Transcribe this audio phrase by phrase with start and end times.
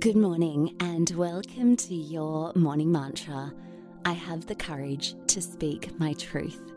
[0.00, 3.52] Good morning and welcome to your morning mantra.
[4.06, 6.72] I have the courage to speak my truth.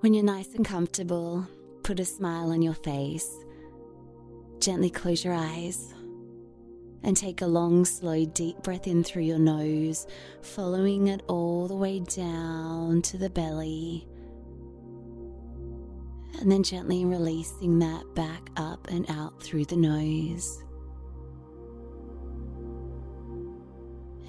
[0.00, 1.46] When you're nice and comfortable,
[1.84, 3.32] put a smile on your face.
[4.58, 5.94] Gently close your eyes
[7.04, 10.08] and take a long, slow, deep breath in through your nose,
[10.40, 14.08] following it all the way down to the belly.
[16.40, 20.62] And then gently releasing that back up and out through the nose.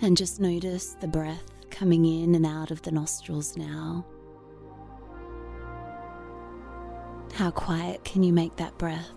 [0.02, 4.05] And just notice the breath coming in and out of the nostrils now.
[7.34, 9.10] How quiet can you make that breath?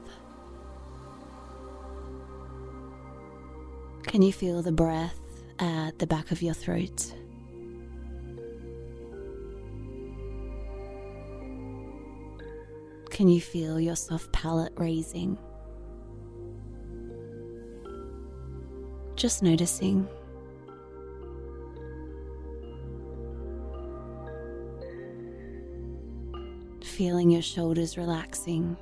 [4.04, 5.20] Can you feel the breath
[5.58, 7.12] at the back of your throat?
[13.16, 15.38] Can you feel your soft palate raising?
[19.14, 20.06] Just noticing.
[26.84, 28.76] Feeling your shoulders relaxing.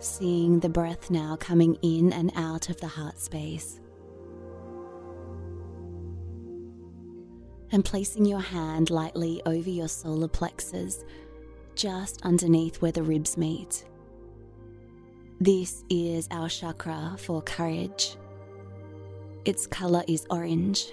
[0.00, 3.78] Seeing the breath now coming in and out of the heart space.
[7.72, 11.04] And placing your hand lightly over your solar plexus,
[11.74, 13.86] just underneath where the ribs meet.
[15.40, 18.16] This is our chakra for courage.
[19.46, 20.86] Its color is orange.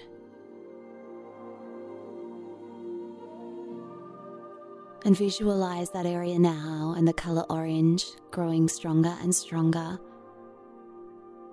[5.06, 10.00] And visualize that area now and the color orange growing stronger and stronger,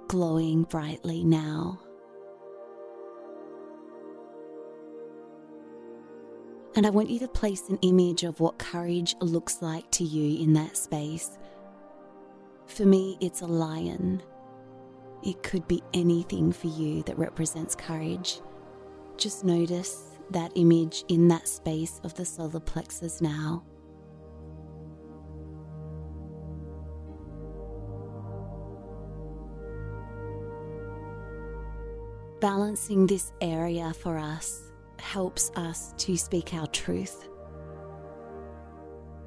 [0.09, 1.81] glowing brightly now.
[6.77, 10.43] And I want you to place an image of what courage looks like to you
[10.43, 11.39] in that space.
[12.67, 14.23] For me, it's a lion.
[15.23, 18.43] It could be anything for you that represents courage.
[19.17, 23.65] Just notice that image in that space of the solar plexus now.
[32.43, 34.66] Balancing this area for us
[35.07, 37.29] helps us to speak our truth.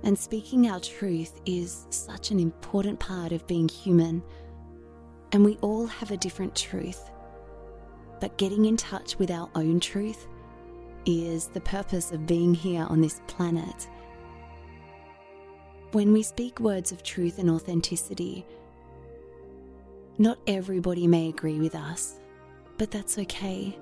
[0.04, 4.22] And speaking our truth is such an important part of being human.
[5.32, 7.10] And we all have a different truth.
[8.20, 10.28] But getting in touch with our own truth
[11.06, 13.88] is the purpose of being here on this planet.
[15.94, 18.46] When we speak words of truth and authenticity,
[20.18, 22.20] not everybody may agree with us,
[22.78, 23.78] but that's okay.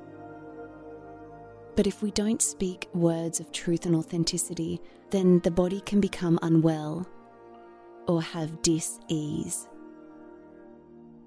[1.77, 6.39] But if we don't speak words of truth and authenticity, then the body can become
[6.41, 7.07] unwell
[8.07, 9.69] or have dis ease.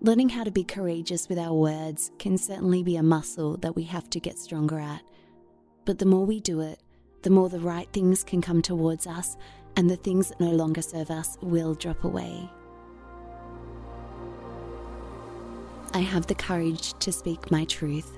[0.01, 3.85] Learning how to be courageous with our words can certainly be a muscle that we
[3.85, 5.03] have to get stronger at.
[5.85, 6.81] But the more we do it,
[7.23, 9.37] the more the right things can come towards us,
[9.77, 12.51] and the things that no longer serve us will drop away.
[15.95, 18.17] I have the courage to speak my truth.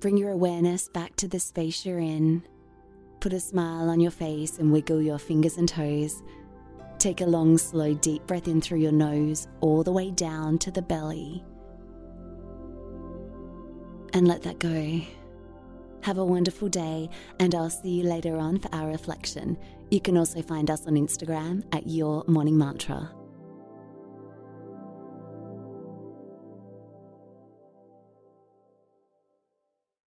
[0.00, 2.44] Bring your awareness back to the space you're in.
[3.18, 6.22] Put a smile on your face and wiggle your fingers and toes.
[6.98, 10.70] Take a long, slow, deep breath in through your nose, all the way down to
[10.70, 11.44] the belly.
[14.14, 15.00] And let that go.
[16.02, 17.10] Have a wonderful day,
[17.40, 19.58] and I'll see you later on for our reflection.
[19.90, 23.10] You can also find us on Instagram at Your Morning Mantra.